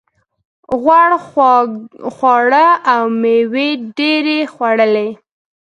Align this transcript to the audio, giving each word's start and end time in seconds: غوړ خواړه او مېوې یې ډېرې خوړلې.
غوړ 0.83 1.09
خواړه 2.15 2.67
او 2.91 3.01
مېوې 3.21 3.67
یې 3.75 3.81
ډېرې 3.97 4.39
خوړلې. 4.53 5.09